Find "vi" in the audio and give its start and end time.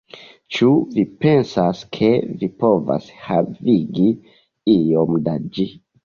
0.93-1.01, 2.39-2.49